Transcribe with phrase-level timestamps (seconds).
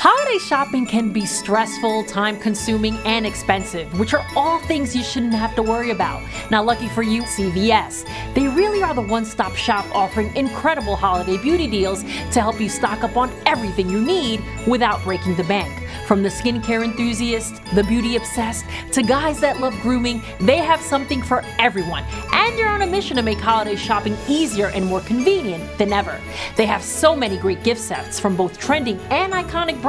[0.00, 5.34] Holiday shopping can be stressful, time consuming, and expensive, which are all things you shouldn't
[5.34, 6.22] have to worry about.
[6.52, 8.06] Now, lucky for you, CVS.
[8.32, 12.68] They really are the one stop shop offering incredible holiday beauty deals to help you
[12.68, 15.84] stock up on everything you need without breaking the bank.
[16.06, 21.22] From the skincare enthusiast, the beauty obsessed, to guys that love grooming, they have something
[21.22, 22.04] for everyone.
[22.32, 26.20] And they're on a mission to make holiday shopping easier and more convenient than ever.
[26.54, 29.87] They have so many great gift sets from both trending and iconic brands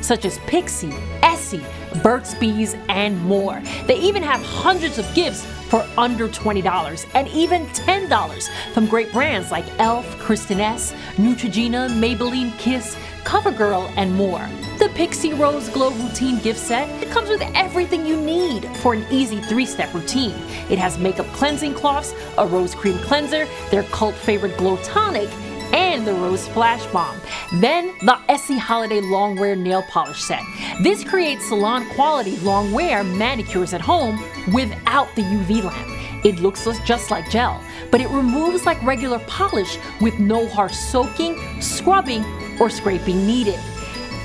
[0.00, 0.92] such as Pixi,
[1.22, 1.64] Essie,
[2.02, 3.60] Burt's Bees, and more.
[3.86, 9.50] They even have hundreds of gifts for under $20 and even $10 from great brands
[9.50, 14.46] like e.l.f., Kristin Ess, Neutrogena, Maybelline Kiss, CoverGirl, and more.
[14.78, 19.06] The Pixi Rose Glow Routine gift set, it comes with everything you need for an
[19.10, 20.34] easy three-step routine.
[20.68, 25.30] It has makeup cleansing cloths, a rose cream cleanser, their cult favorite glow tonic,
[25.72, 27.18] and the Rose Flash Balm.
[27.54, 30.42] Then the Essie Holiday Long Wear Nail Polish Set.
[30.82, 34.18] This creates salon quality long wear manicures at home
[34.54, 36.24] without the UV lamp.
[36.24, 41.38] It looks just like gel, but it removes like regular polish with no harsh soaking,
[41.60, 42.24] scrubbing,
[42.58, 43.60] or scraping needed.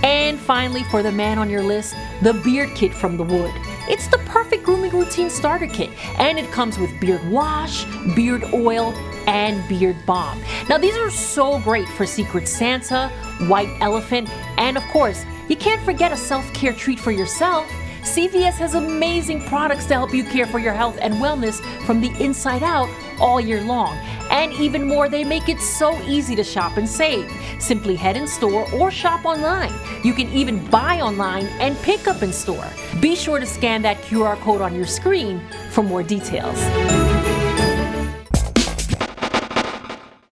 [0.04, 3.54] And finally, for the man on your list, the beard kit from The Wood.
[3.88, 7.86] It's the perfect grooming routine starter kit, and it comes with beard wash,
[8.16, 8.94] beard oil,
[9.28, 10.42] and beard balm.
[10.68, 13.10] Now, these are so great for Secret Santa,
[13.48, 17.66] White Elephant, and of course, you can't forget a self care treat for yourself.
[18.02, 22.12] CVS has amazing products to help you care for your health and wellness from the
[22.24, 23.98] inside out all year long.
[24.30, 27.32] And even more, they make it so easy to shop and save.
[27.60, 29.74] Simply head in store or shop online.
[30.04, 32.68] You can even buy online and pick up in store.
[33.02, 36.58] Be sure to scan that QR code on your screen for more details.